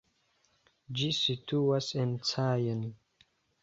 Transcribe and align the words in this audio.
Ĝi 1.01 1.11
situas 1.19 1.93
en 2.07 2.19
Caen. 2.35 2.87